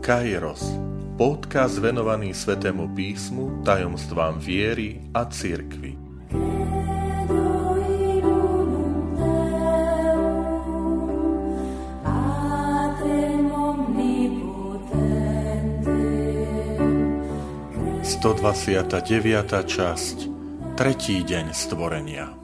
[0.00, 0.64] Kairos,
[1.20, 5.92] podcast venovaný Svetému písmu, tajomstvám viery a cirkvi.
[18.00, 18.32] Sto
[19.68, 20.16] časť.
[20.80, 22.39] Tretí deň stvorenia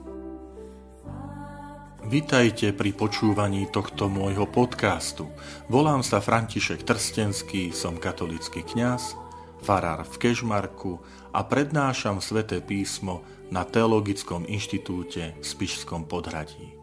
[2.07, 5.27] Vitajte pri počúvaní tohto môjho podcastu.
[5.67, 9.19] Volám sa František Trstenský, som katolický kňaz,
[9.59, 11.03] farár v Kežmarku
[11.35, 16.79] a prednášam sväté písmo na Teologickom inštitúte v Spišskom podhradí.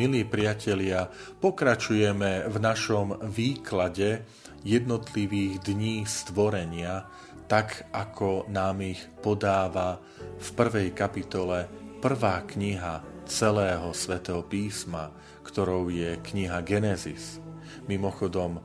[0.00, 1.12] Milí priatelia,
[1.44, 4.24] pokračujeme v našom výklade
[4.64, 7.12] jednotlivých dní stvorenia,
[7.44, 10.00] tak ako nám ich podáva
[10.40, 15.08] v prvej kapitole prvá kniha celého svätého písma,
[15.40, 17.40] ktorou je kniha Genesis.
[17.88, 18.60] Mimochodom,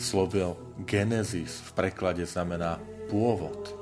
[0.00, 0.56] slovo
[0.88, 2.80] Genesis v preklade znamená
[3.12, 3.76] pôvod.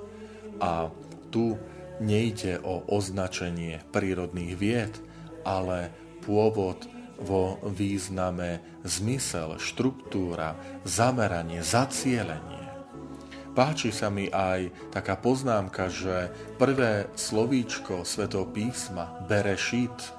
[0.59, 0.91] A
[1.31, 1.55] tu
[2.03, 4.99] nejde o označenie prírodných vied,
[5.47, 5.95] ale
[6.27, 6.91] pôvod
[7.23, 12.66] vo význame zmysel, štruktúra, zameranie, zacielenie.
[13.57, 16.29] Páči sa mi aj taká poznámka, že
[16.61, 20.11] prvé slovíčko svetého písma, Berešit, e,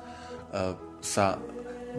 [1.05, 1.37] sa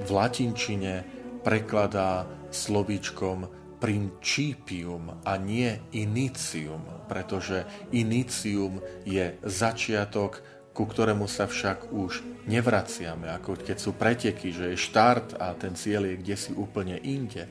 [0.02, 1.06] v latinčine
[1.46, 3.46] prekladá slovíčkom
[3.78, 7.62] principium a nie inicium, pretože
[7.94, 10.42] inicium je začiatok,
[10.74, 12.18] ku ktorému sa však už
[12.50, 16.98] nevraciame, ako keď sú preteky, že je štart a ten cieľ je kde si úplne
[16.98, 17.46] inde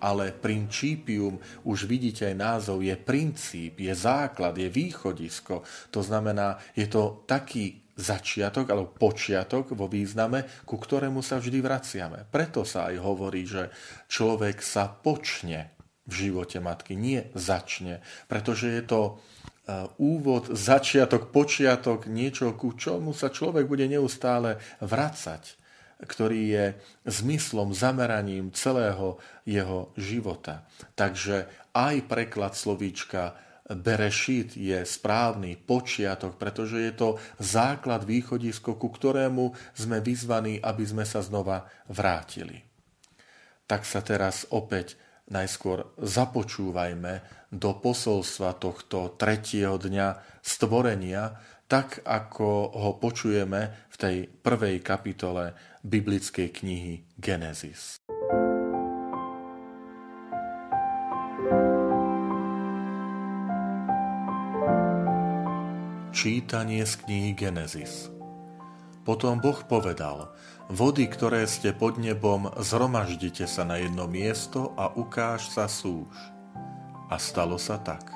[0.00, 5.62] ale principium, už vidíte aj názov, je princíp, je základ, je východisko.
[5.90, 12.30] To znamená, je to taký začiatok alebo počiatok vo význame, ku ktorému sa vždy vraciame.
[12.30, 13.74] Preto sa aj hovorí, že
[14.06, 15.74] človek sa počne
[16.08, 18.00] v živote matky, nie začne,
[18.30, 19.12] pretože je to e,
[20.00, 25.67] úvod, začiatok, počiatok niečo, ku čomu sa človek bude neustále vracať
[25.98, 26.66] ktorý je
[27.06, 30.62] zmyslom, zameraním celého jeho života.
[30.94, 33.34] Takže aj preklad slovíčka
[33.68, 41.04] Berešit je správny počiatok, pretože je to základ, východisko, ku ktorému sme vyzvaní, aby sme
[41.04, 42.64] sa znova vrátili.
[43.68, 44.96] Tak sa teraz opäť
[45.28, 47.20] najskôr započúvajme
[47.52, 51.36] do posolstva tohto tretieho dňa stvorenia,
[51.68, 55.52] tak ako ho počujeme v tej prvej kapitole
[55.84, 58.00] biblickej knihy Genesis.
[66.08, 68.10] Čítanie z knihy Genesis
[69.04, 70.32] Potom Boh povedal,
[70.72, 76.10] vody, ktoré ste pod nebom, zhromaždite sa na jedno miesto a ukáž sa súž.
[77.12, 78.08] A stalo sa tak.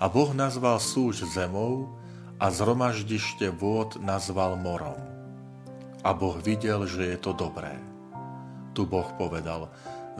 [0.00, 1.99] A Boh nazval súž zemou
[2.40, 4.96] a zhromaždište vôd nazval morom.
[6.00, 7.76] A Boh videl, že je to dobré.
[8.72, 9.68] Tu Boh povedal,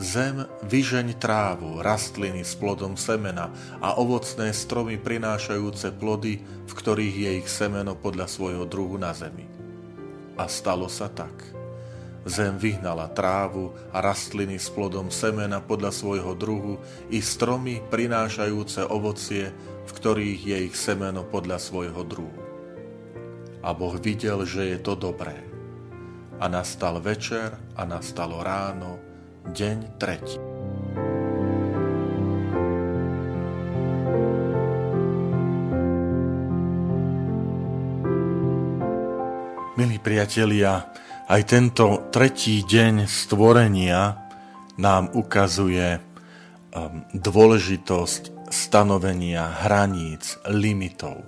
[0.01, 3.53] Zem vyžeň trávu, rastliny s plodom semena
[3.85, 9.45] a ovocné stromy prinášajúce plody, v ktorých je ich semeno podľa svojho druhu na zemi.
[10.41, 11.33] A stalo sa tak.
[12.25, 16.77] Zem vyhnala trávu a rastliny s plodom semena podľa svojho druhu
[17.09, 19.53] i stromy prinášajúce ovocie,
[19.91, 22.39] v ktorých je ich semeno podľa svojho druhu.
[23.67, 25.35] A Boh videl, že je to dobré.
[26.39, 29.03] A nastal večer a nastalo ráno,
[29.51, 30.39] deň tretí.
[39.75, 40.87] Milí priatelia,
[41.27, 44.15] aj tento tretí deň stvorenia
[44.79, 51.23] nám ukazuje um, dôležitosť stanovenia hraníc, limitov.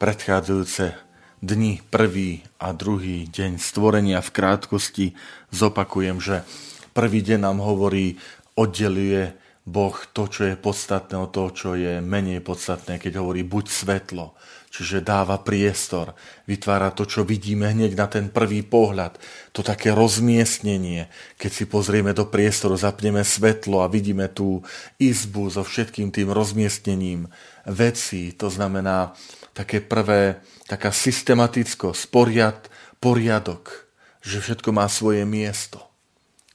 [0.00, 0.96] Predchádzajúce
[1.44, 5.06] dni, prvý a druhý deň stvorenia v krátkosti
[5.52, 6.48] zopakujem, že
[6.96, 8.16] prvý deň nám hovorí,
[8.56, 13.70] oddeluje Boh to, čo je podstatné od toho, čo je menej podstatné, keď hovorí buď
[13.70, 14.34] svetlo,
[14.74, 16.18] čiže dáva priestor,
[16.50, 19.22] vytvára to, čo vidíme hneď na ten prvý pohľad,
[19.54, 21.06] to také rozmiestnenie,
[21.38, 24.66] keď si pozrieme do priestoru, zapneme svetlo a vidíme tú
[24.98, 27.30] izbu so všetkým tým rozmiestnením
[27.62, 29.14] vecí, to znamená
[29.54, 32.66] také prvé taká systematickosť, poriad,
[32.98, 33.86] poriadok,
[34.26, 35.78] že všetko má svoje miesto.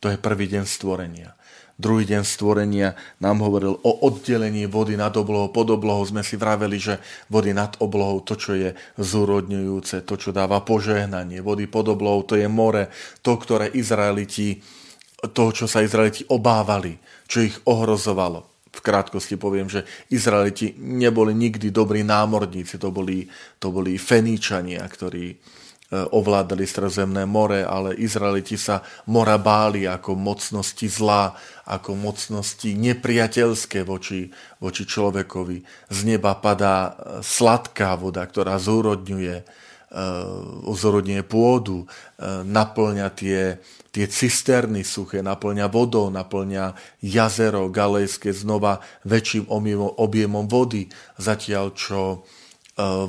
[0.04, 1.37] To je prvý deň stvorenia.
[1.78, 5.54] Druhý deň stvorenia nám hovoril o oddelení vody nad oblohou.
[5.54, 6.98] Pod oblohou sme si vraveli, že
[7.30, 11.38] vody nad oblohou, to, čo je zúrodňujúce, to, čo dáva požehnanie.
[11.46, 12.90] Vody pod oblohou, to je more,
[13.22, 14.58] to, ktoré Izraeliti
[15.38, 16.98] toho, čo sa Izraeliti obávali,
[17.30, 18.42] čo ich ohrozovalo.
[18.74, 23.30] V krátkosti poviem, že Izraeliti neboli nikdy dobrí námorníci, to boli,
[23.62, 25.34] to boli Feníčania, ktorí
[25.92, 31.32] ovládali Stredozemné more, ale Izraeliti sa mora báli ako mocnosti zlá,
[31.64, 34.28] ako mocnosti nepriateľské voči,
[34.60, 35.58] voči človekovi.
[35.88, 36.92] Z neba padá e,
[37.24, 39.66] sladká voda, ktorá zúrodňuje
[40.68, 41.88] ozorodňuje pôdu,
[42.44, 43.56] naplňa tie
[43.98, 49.50] tie cisterny suché, naplňa vodou, naplňa jazero galejské znova väčším
[49.98, 50.86] objemom vody,
[51.18, 52.22] zatiaľ čo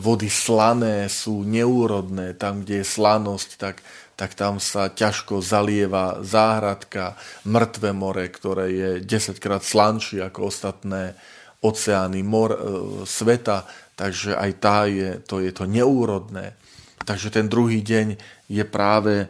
[0.00, 3.84] vody slané sú neúrodné, tam, kde je slanosť, tak,
[4.16, 11.12] tak tam sa ťažko zalieva záhradka, mŕtve more, ktoré je 10 krát slanšie ako ostatné
[11.60, 12.58] oceány mor, e,
[13.04, 13.68] sveta,
[13.98, 16.56] takže aj tá je, to je to neúrodné.
[17.04, 18.16] Takže ten druhý deň
[18.48, 19.28] je práve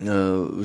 [0.00, 0.08] E,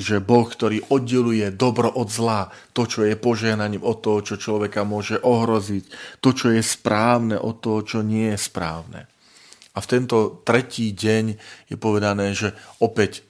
[0.00, 4.88] že Boh, ktorý oddeluje dobro od zla, to, čo je požehnaním od toho, čo človeka
[4.88, 5.84] môže ohroziť,
[6.24, 9.04] to, čo je správne od toho, čo nie je správne.
[9.76, 11.24] A v tento tretí deň
[11.68, 13.22] je povedané, že opäť e,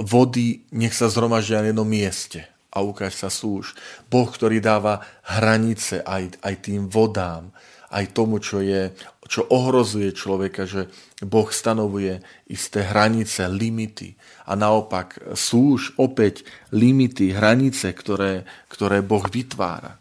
[0.00, 3.76] vody nech sa zhromaždia na jednom mieste a ukáž sa súž.
[4.08, 7.52] Boh, ktorý dáva hranice aj, aj tým vodám,
[7.88, 8.92] aj tomu, čo, je,
[9.24, 10.92] čo ohrozuje človeka, že
[11.24, 12.20] Boh stanovuje
[12.52, 14.12] isté hranice, limity
[14.44, 19.96] a naopak sú už opäť limity, hranice, ktoré, ktoré Boh vytvára.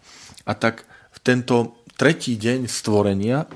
[0.48, 0.84] A tak
[1.16, 3.48] v tento tretí deň stvorenia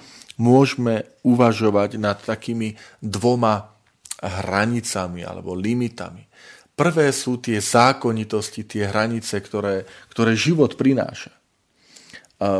[0.42, 3.70] môžeme uvažovať nad takými dvoma
[4.18, 6.26] hranicami alebo limitami.
[6.74, 11.30] Prvé sú tie zákonitosti, tie hranice, ktoré, ktoré život prináša.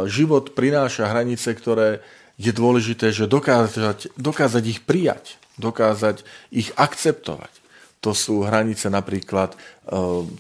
[0.06, 2.06] Život prináša hranice, ktoré
[2.38, 6.22] je dôležité, že dokázať, dokázať ich prijať, dokázať
[6.54, 7.50] ich akceptovať.
[8.02, 9.58] To sú hranice napríklad e,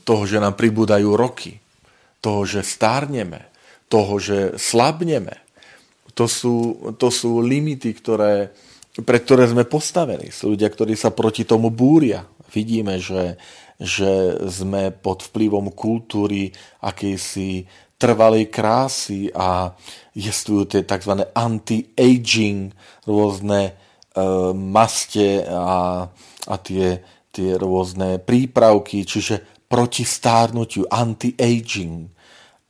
[0.01, 1.61] toho, že nám pribúdajú roky,
[2.17, 3.45] toho, že stárneme,
[3.85, 5.37] toho, že slabneme.
[6.15, 6.55] To sú,
[6.99, 8.51] to sú limity, ktoré,
[9.03, 10.29] pre ktoré sme postavení.
[10.29, 12.27] Sú ľudia, ktorí sa proti tomu búria.
[12.51, 13.39] Vidíme, že,
[13.79, 16.51] že sme pod vplyvom kultúry
[16.83, 17.65] akejsi
[17.95, 19.71] trvalej krásy a
[20.17, 21.21] jestujú tie tzv.
[21.31, 22.73] anti-aging,
[23.05, 23.73] rôzne e,
[24.51, 26.09] maste a,
[26.49, 26.99] a tie
[27.31, 32.11] tie rôzne prípravky, čiže proti stárnutiu, anti-aging.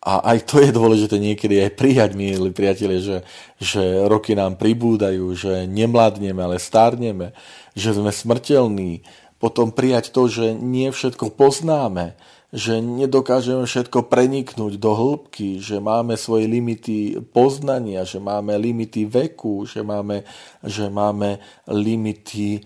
[0.02, 3.18] A aj to je dôležité niekedy aj prijať, milí priatelia, že,
[3.62, 7.38] že roky nám pribúdajú, že nemladneme, ale stárneme,
[7.78, 9.06] že sme smrteľní.
[9.38, 12.18] Potom prijať to, že nie všetko poznáme,
[12.50, 19.70] že nedokážeme všetko preniknúť do hĺbky, že máme svoje limity poznania, že máme limity veku,
[19.70, 20.26] že máme,
[20.66, 21.38] že máme
[21.70, 22.62] limity e,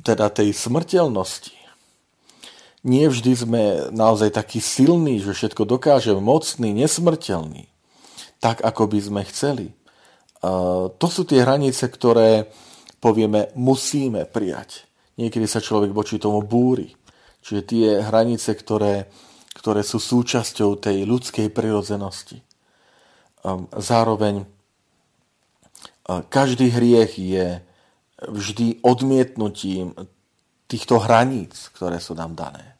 [0.00, 1.57] teda tej smrteľnosti.
[2.86, 7.66] Nie vždy sme naozaj takí silní, že všetko dokážeme, mocný, nesmrteľný,
[8.38, 9.66] tak ako by sme chceli.
[10.42, 12.46] To sú tie hranice, ktoré
[13.02, 14.86] povieme, musíme prijať.
[15.18, 16.94] Niekedy sa človek voči tomu búri.
[17.42, 19.10] Čiže tie hranice, ktoré,
[19.58, 22.46] ktoré sú súčasťou tej ľudskej prirodzenosti.
[23.74, 24.46] Zároveň
[26.30, 27.46] každý hriech je
[28.22, 29.98] vždy odmietnutím
[30.68, 32.76] týchto hraníc, ktoré sú nám dané.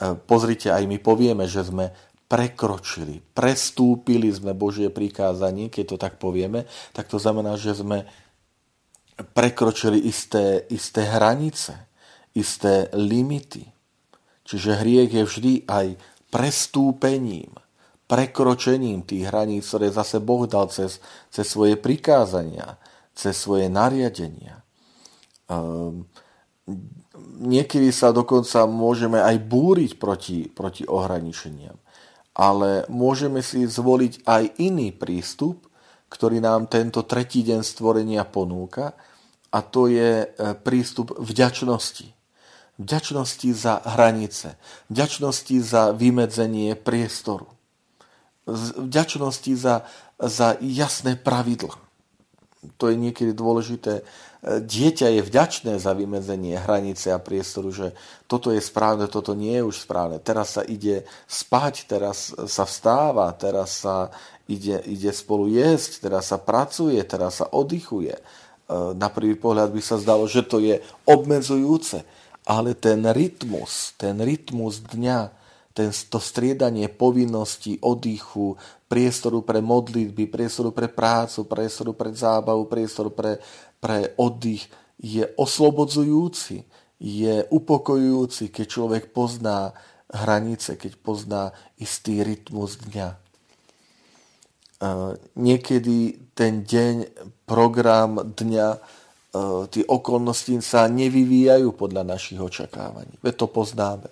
[0.00, 1.92] E, pozrite, aj my povieme, že sme
[2.26, 6.64] prekročili, prestúpili sme Božie prikázanie, keď to tak povieme,
[6.96, 8.08] tak to znamená, že sme
[9.36, 11.76] prekročili isté, isté hranice,
[12.32, 13.68] isté limity.
[14.46, 15.86] Čiže hriech je vždy aj
[16.30, 17.50] prestúpením,
[18.06, 22.78] prekročením tých hraníc, ktoré zase Boh dal cez, cez svoje prikázania,
[23.14, 24.62] cez svoje nariadenia.
[25.50, 26.06] Um,
[27.40, 31.76] niekedy sa dokonca môžeme aj búriť proti, proti ohraničeniam.
[32.36, 35.66] Ale môžeme si zvoliť aj iný prístup,
[36.10, 38.94] ktorý nám tento tretí deň stvorenia ponúka,
[39.50, 40.26] a to je e,
[40.62, 42.14] prístup vďačnosti.
[42.80, 44.56] Vďačnosti za hranice,
[44.88, 47.50] vďačnosti za vymedzenie priestoru,
[48.48, 49.84] vďačnosti za,
[50.16, 51.89] za jasné pravidla.
[52.76, 54.04] To je niekedy dôležité
[54.40, 57.92] dieťa je vďačné za vymedzenie hranice a priestoru, že
[58.24, 60.16] toto je správne, toto nie je už správne.
[60.16, 64.08] Teraz sa ide spať, teraz sa vstáva, teraz sa
[64.48, 68.16] ide, ide spolu jesť, teraz sa pracuje, teraz sa oddychuje.
[68.16, 68.22] E,
[68.96, 72.00] na prvý pohľad by sa zdalo, že to je obmedzujúce,
[72.48, 75.36] ale ten rytmus, ten rytmus dňa,
[76.10, 78.58] to striedanie povinností, oddychu,
[78.90, 83.38] priestoru pre modlitby, priestoru pre prácu, priestoru pre zábavu, priestoru pre,
[83.78, 84.66] pre oddych
[84.98, 86.66] je oslobodzujúci,
[87.00, 89.72] je upokojujúci, keď človek pozná,
[90.10, 93.14] hranice, keď pozná istý rytmus dňa.
[95.38, 95.96] Niekedy
[96.34, 96.94] ten deň,
[97.46, 98.68] program dňa,
[99.70, 103.14] tie okolnosti sa nevyvíjajú podľa našich očakávaní.
[103.22, 104.10] Veď to poznáme,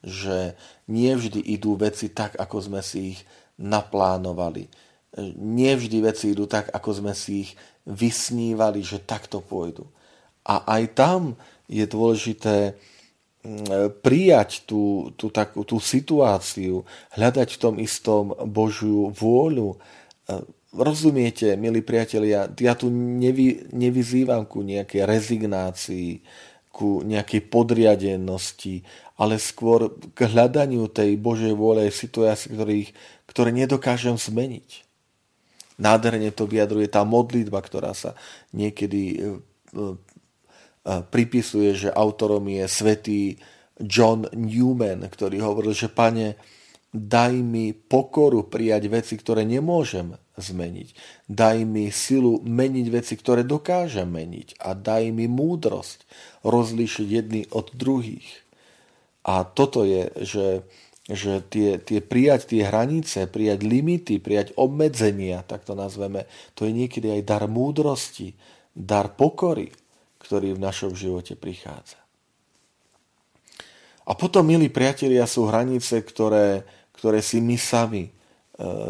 [0.00, 0.56] že
[0.88, 3.20] nie vždy idú veci tak, ako sme si ich
[3.60, 4.66] naplánovali.
[5.36, 7.50] Nie vždy veci idú tak, ako sme si ich
[7.84, 9.84] vysnívali, že takto pôjdu.
[10.46, 11.20] A aj tam
[11.68, 12.74] je dôležité
[13.44, 19.76] mm, prijať tú, tú, takú, tú situáciu, hľadať v tom istom Božiu vôľu.
[19.76, 19.78] E,
[20.72, 26.22] rozumiete, milí priatelia, ja tu nevy, nevyzývam ku nejakej rezignácii,
[26.70, 28.86] ku nejakej podriadenosti,
[29.20, 32.90] ale skôr k hľadaniu tej Božej vôle situácií, ktorých,
[33.28, 34.86] ktoré nedokážem zmeniť.
[35.80, 38.16] Nádherne to vyjadruje tá modlitba, ktorá sa
[38.52, 39.26] niekedy e, e,
[39.74, 43.20] e, pripisuje, že autorom je svetý
[43.80, 46.36] John Newman, ktorý hovoril, že pane,
[46.92, 50.88] daj mi pokoru prijať veci, ktoré nemôžem zmeniť.
[51.28, 54.60] Daj mi silu meniť veci, ktoré dokážem meniť.
[54.64, 56.04] A daj mi múdrosť
[56.42, 58.28] rozlíšiť jedny od druhých.
[59.24, 60.46] A toto je, že
[61.10, 66.70] že tie, tie prijať tie hranice, prijať limity, prijať obmedzenia, tak to nazveme, to je
[66.70, 68.38] niekedy aj dar múdrosti,
[68.70, 69.74] dar pokory,
[70.22, 71.98] ktorý v našom živote prichádza.
[74.06, 76.62] A potom, milí priatelia, sú hranice, ktoré,
[76.94, 78.10] ktoré si my sami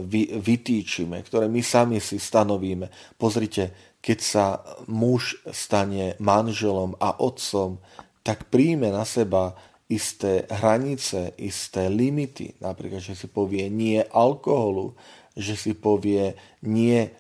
[0.03, 2.91] vy, vytýčime, ktoré my sami si stanovíme.
[3.15, 4.45] Pozrite, keď sa
[4.89, 7.79] muž stane manželom a otcom,
[8.25, 9.55] tak príjme na seba
[9.91, 12.55] isté hranice, isté limity.
[12.63, 14.95] Napríklad, že si povie nie alkoholu,
[15.35, 17.11] že si povie nie e,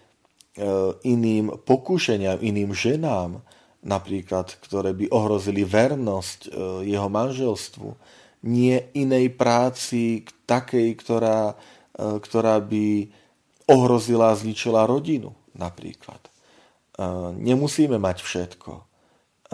[1.02, 3.42] iným pokúšeniam, iným ženám,
[3.82, 6.50] napríklad, ktoré by ohrozili vernosť e,
[6.94, 7.90] jeho manželstvu.
[8.46, 11.58] Nie inej práci takej, ktorá,
[12.00, 13.12] ktorá by
[13.68, 16.18] ohrozila a zničila rodinu, napríklad.
[17.36, 18.72] Nemusíme mať všetko.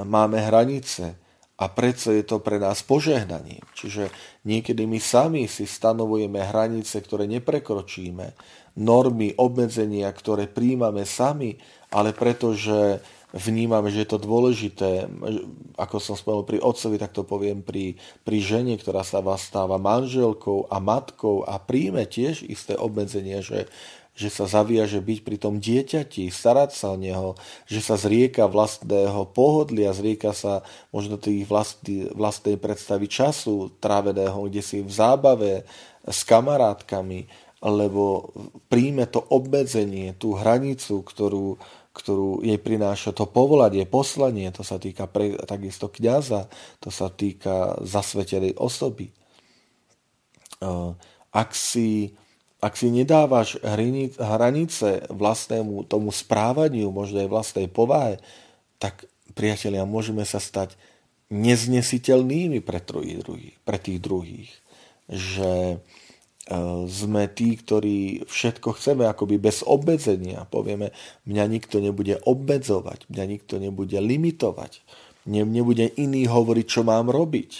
[0.07, 1.19] Máme hranice,
[1.57, 3.65] a predsa je to pre nás požehnaním.
[3.73, 4.13] Čiže
[4.45, 8.37] niekedy my sami si stanovujeme hranice, ktoré neprekročíme,
[8.77, 11.57] normy, obmedzenia, ktoré príjmame sami,
[11.89, 13.01] ale pretože
[13.37, 15.07] vnímame, že je to dôležité,
[15.77, 19.77] ako som spomenul pri otcovi, tak to poviem pri, pri žene, ktorá sa vás stáva
[19.77, 23.69] manželkou a matkou a príjme tiež isté obmedzenie, že
[24.17, 27.37] že sa zaviaže byť pri tom dieťati, starať sa o neho,
[27.69, 34.65] že sa zrieka vlastného pohodlia, zrieka sa možno tých vlastný, vlastnej predstavy času tráveného, kde
[34.65, 35.69] si v zábave
[36.09, 37.29] s kamarátkami,
[37.61, 38.33] lebo
[38.73, 41.61] príjme to obmedzenie, tú hranicu, ktorú,
[41.97, 46.45] ktorú jej prináša to povolanie, poslanie, to sa týka pre, takisto kniaza,
[46.77, 49.09] to sa týka zasvetenej osoby.
[51.33, 52.13] Ak si
[52.57, 53.61] ak si nedávaš
[54.17, 58.17] hranice vlastnému tomu správaniu, možno aj vlastnej povahe,
[58.81, 59.05] tak
[59.37, 60.75] priatelia, môžeme sa stať
[61.29, 64.51] neznesiteľnými pre, druhý, pre tých druhých.
[65.07, 65.79] Že e,
[66.87, 70.47] sme tí, ktorí všetko chceme akoby bez obmedzenia.
[70.47, 70.95] Povieme,
[71.27, 74.81] mňa nikto nebude obmedzovať, mňa nikto nebude limitovať,
[75.27, 77.51] mne nebude iný hovoriť, čo mám robiť.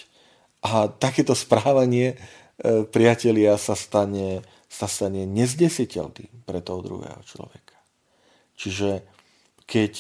[0.71, 7.77] A takéto správanie, e, priatelia, sa stane sa stane nezdesiteľným pre toho druhého človeka.
[8.61, 9.01] Čiže
[9.65, 9.93] keď,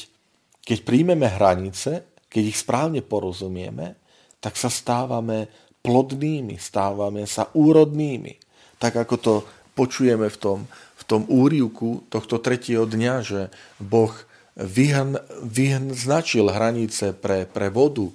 [0.60, 3.96] keď príjmeme hranice, keď ich správne porozumieme,
[4.42, 5.48] tak sa stávame
[5.80, 8.36] plodnými, stávame sa úrodnými.
[8.76, 9.34] Tak ako to
[9.76, 13.40] počujeme v tom, v tom úrivku tohto tretieho dňa, že
[13.76, 14.12] Boh
[14.56, 18.08] vyhn, vyznačil hranice pre, pre vodu,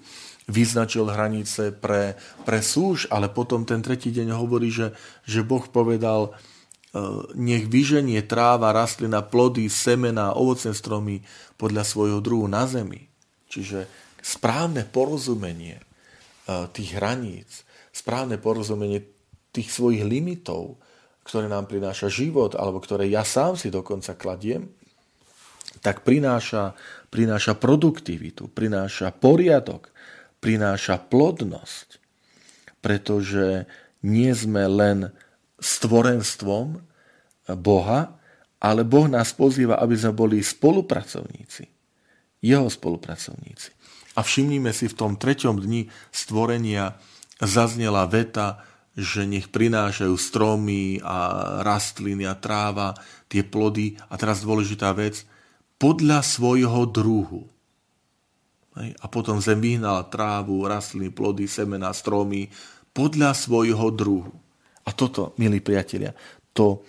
[0.50, 6.34] vyznačil hranice pre, pre súž, ale potom ten tretí deň hovorí, že, že Boh povedal,
[6.91, 7.00] e,
[7.38, 11.22] nech vyženie tráva, rastlina, plody, semena, ovocné stromy
[11.62, 13.08] podľa svojho druhu na zemi.
[13.53, 13.86] Čiže
[14.20, 15.84] správne porozumenie e,
[16.74, 17.62] tých hraníc,
[17.94, 19.06] správne porozumenie
[19.51, 20.79] tých svojich limitov,
[21.27, 24.72] ktoré nám prináša život, alebo ktoré ja sám si dokonca kladiem,
[25.79, 26.75] tak prináša,
[27.08, 29.91] prináša produktivitu, prináša poriadok,
[30.43, 32.01] prináša plodnosť,
[32.84, 33.70] pretože
[34.01, 35.13] nie sme len
[35.62, 36.81] stvorenstvom
[37.62, 38.17] Boha,
[38.62, 41.65] ale Boh nás pozýva, aby sme boli spolupracovníci.
[42.41, 43.70] Jeho spolupracovníci.
[44.17, 46.98] A všimnime si, v tom treťom dni stvorenia
[47.41, 51.17] zaznela veta, že nech prinášajú stromy a
[51.63, 52.98] rastliny a tráva,
[53.31, 53.95] tie plody.
[54.12, 55.24] A teraz dôležitá vec,
[55.79, 57.48] podľa svojho druhu.
[58.75, 62.51] A potom zem vyhnala trávu, rastliny, plody, semena, stromy
[62.91, 64.31] podľa svojho druhu.
[64.88, 66.15] A toto, milí priatelia,
[66.51, 66.83] to,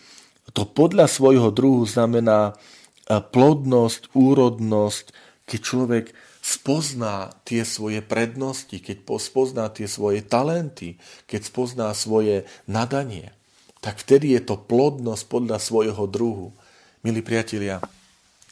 [0.50, 5.04] to podľa svojho druhu znamená e, plodnosť, úrodnosť,
[5.46, 6.06] keď človek
[6.52, 13.32] spozná tie svoje prednosti, keď spozná tie svoje talenty, keď spozná svoje nadanie,
[13.80, 16.52] tak vtedy je to plodnosť podľa svojho druhu.
[17.00, 17.80] Milí priatelia,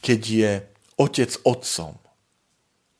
[0.01, 0.51] keď je
[0.97, 2.01] otec otcom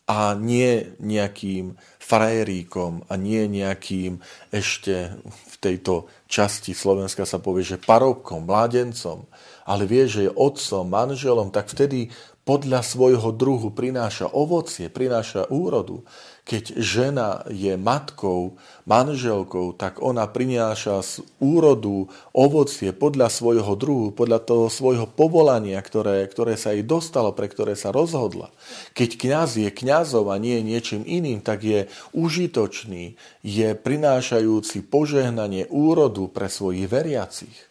[0.06, 7.82] a nie nejakým frajeríkom a nie nejakým ešte v tejto časti Slovenska sa povie, že
[7.82, 9.28] parovkom, mládencom,
[9.64, 16.02] ale vie, že je otcom, manželom, tak vtedy podľa svojho druhu prináša ovocie, prináša úrodu.
[16.42, 18.58] Keď žena je matkou,
[18.90, 26.26] manželkou, tak ona prináša z úrodu, ovocie podľa svojho druhu, podľa toho svojho povolania, ktoré,
[26.26, 28.50] ktoré sa jej dostalo, pre ktoré sa rozhodla.
[28.98, 31.86] Keď kňaz je kňazom a nie je niečím iným, tak je
[32.18, 37.71] užitočný, je prinášajúci požehnanie úrodu pre svojich veriacich.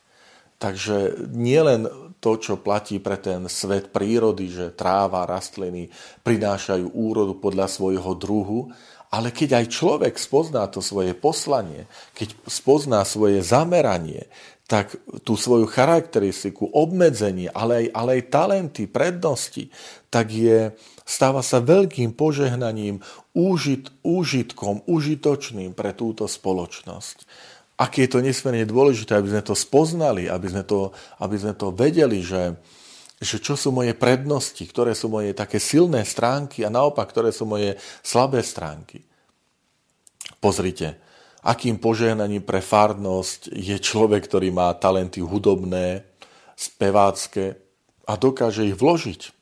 [0.60, 1.88] Takže nielen
[2.20, 5.88] to, čo platí pre ten svet prírody, že tráva, rastliny
[6.20, 8.68] prinášajú úrodu podľa svojho druhu,
[9.08, 14.28] ale keď aj človek spozná to svoje poslanie, keď spozná svoje zameranie,
[14.70, 14.94] tak
[15.26, 19.66] tú svoju charakteristiku, obmedzenie, ale aj, ale aj talenty, prednosti,
[20.14, 20.70] tak je,
[21.02, 23.02] stáva sa veľkým požehnaním,
[23.34, 27.49] úžit, úžitkom, užitočným pre túto spoločnosť
[27.80, 30.92] aké je to nesmierne dôležité, aby sme to spoznali, aby sme to,
[31.24, 32.60] aby sme to vedeli, že,
[33.16, 37.48] že čo sú moje prednosti, ktoré sú moje také silné stránky a naopak, ktoré sú
[37.48, 39.00] moje slabé stránky.
[40.44, 41.00] Pozrite,
[41.40, 46.04] akým požehnaním pre farnosť je človek, ktorý má talenty hudobné,
[46.60, 47.56] spevácké
[48.04, 49.32] a dokáže ich vložiť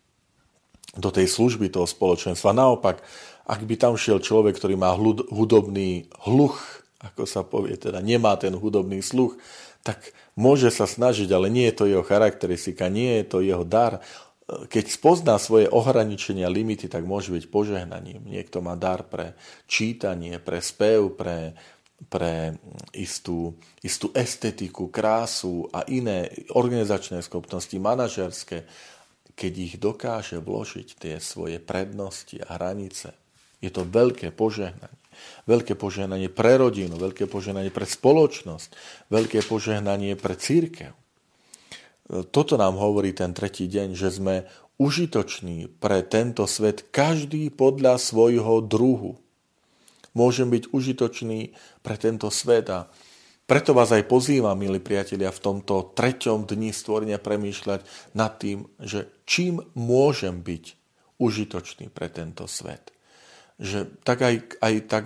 [0.95, 2.55] do tej služby toho spoločenstva.
[2.55, 3.03] Naopak,
[3.51, 4.95] ak by tam šiel človek, ktorý má
[5.31, 9.39] hudobný hluch, ako sa povie, teda nemá ten hudobný sluch,
[9.87, 14.03] tak môže sa snažiť, ale nie je to jeho charakteristika, nie je to jeho dar.
[14.49, 18.25] Keď spozná svoje ohraničenia, limity, tak môže byť požehnaním.
[18.27, 19.37] Niekto má dar pre
[19.69, 21.53] čítanie, pre spev, pre,
[22.09, 22.57] pre
[22.97, 28.65] istú, istú estetiku, krásu a iné organizačné schopnosti, manažerské,
[29.39, 33.15] keď ich dokáže vložiť tie svoje prednosti a hranice.
[33.63, 35.08] Je to veľké požehnanie.
[35.49, 38.71] Veľké požehnanie pre rodinu, veľké požehnanie pre spoločnosť,
[39.09, 40.93] veľké požehnanie pre církev.
[42.09, 44.49] Toto nám hovorí ten tretí deň, že sme
[44.81, 49.21] užitoční pre tento svet každý podľa svojho druhu.
[50.17, 51.53] Môžem byť užitočný
[51.85, 52.89] pre tento svet a
[53.49, 57.81] preto vás aj pozývam, milí priatelia, v tomto treťom dni stvorenia premýšľať
[58.13, 60.65] nad tým, že čím môžem byť
[61.17, 62.93] užitočný pre tento svet
[63.59, 65.05] že tak aj, aj tak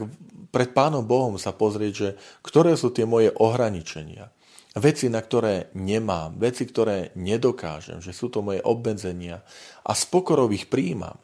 [0.52, 2.08] pred Pánom Bohom sa pozrieť, že
[2.44, 4.28] ktoré sú tie moje ohraničenia.
[4.72, 9.44] Veci, na ktoré nemám, veci, ktoré nedokážem, že sú to moje obmedzenia
[9.84, 11.16] a z pokorov ich príjmam.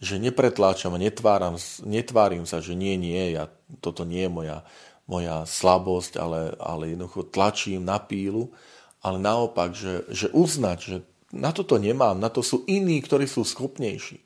[0.00, 3.52] Že nepretláčam a netváram, netvárim sa, že nie, nie, ja,
[3.84, 4.58] toto nie je moja,
[5.04, 8.48] moja slabosť, ale, ale jednoducho tlačím na pílu,
[9.04, 10.96] ale naopak, že, že uznať, že
[11.36, 14.24] na toto nemám, na to sú iní, ktorí sú schopnejší.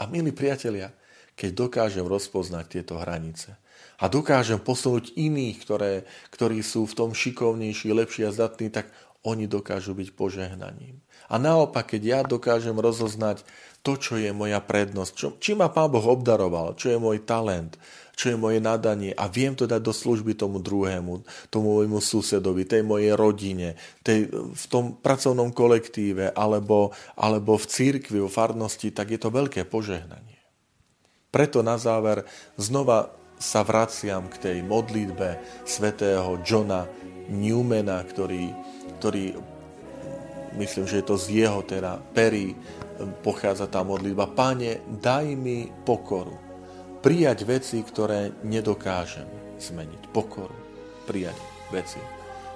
[0.00, 0.96] A milí priatelia,
[1.36, 3.56] keď dokážem rozpoznať tieto hranice.
[4.02, 5.92] A dokážem posunúť iných, ktoré,
[6.34, 8.90] ktorí sú v tom šikovnejší, lepší a zdatní, tak
[9.22, 10.98] oni dokážu byť požehnaním.
[11.30, 13.46] A naopak, keď ja dokážem rozoznať
[13.86, 17.78] to, čo je moja prednosť, čo, či ma Pán Boh obdaroval, čo je môj talent,
[18.12, 22.68] čo je moje nadanie a viem to dať do služby tomu druhému, tomu môjmu susedovi,
[22.68, 29.10] tej mojej rodine, tej, v tom pracovnom kolektíve alebo, alebo v církvi, v farnosti, tak
[29.10, 30.31] je to veľké požehnanie.
[31.32, 32.28] Preto na záver
[32.60, 33.08] znova
[33.40, 36.84] sa vraciam k tej modlitbe svätého Johna
[37.32, 38.52] Newmana, ktorý,
[39.00, 39.40] ktorý
[40.60, 42.52] myslím, že je to z jeho teda perí,
[43.24, 44.28] pochádza tá modlitba.
[44.30, 46.36] Pane, daj mi pokoru.
[47.02, 49.26] Prijať veci, ktoré nedokážem
[49.58, 50.12] zmeniť.
[50.14, 50.54] Pokoru.
[51.08, 51.34] Prijať
[51.74, 51.98] veci.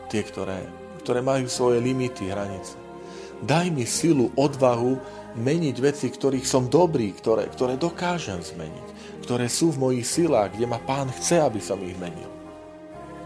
[0.07, 0.63] Tie, ktoré,
[1.03, 2.86] ktoré majú svoje limity, hranice.
[3.45, 4.97] Daj mi silu, odvahu
[5.37, 10.65] meniť veci, ktorých som dobrý, ktoré, ktoré dokážem zmeniť, ktoré sú v mojich silách, kde
[10.65, 12.33] ma pán chce, aby som ich menil.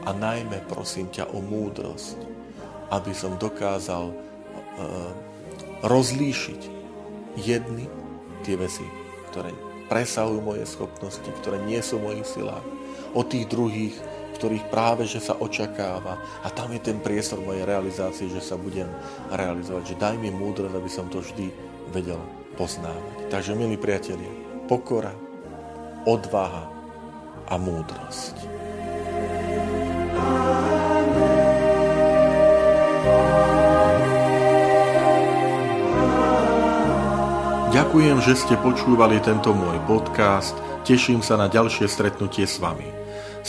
[0.02, 2.18] A najmä prosím ťa o múdrosť,
[2.90, 5.10] aby som dokázal uh,
[5.86, 6.60] rozlíšiť
[7.38, 7.86] jedny
[8.42, 8.82] tie veci,
[9.30, 9.54] ktoré
[9.86, 12.64] presahujú moje schopnosti, ktoré nie sú v mojich silách,
[13.14, 13.94] od tých druhých,
[14.40, 18.88] ktorých práve, že sa očakáva a tam je ten priestor mojej realizácie, že sa budem
[19.28, 21.52] realizovať, že daj mi múdrosť, aby som to vždy
[21.92, 22.16] vedel
[22.56, 23.28] poznávať.
[23.28, 24.32] Takže, milí priatelia,
[24.64, 25.12] pokora,
[26.08, 26.72] odvaha
[27.52, 28.48] a múdrosť.
[37.70, 40.56] Ďakujem, že ste počúvali tento môj podcast.
[40.82, 42.99] Teším sa na ďalšie stretnutie s vami.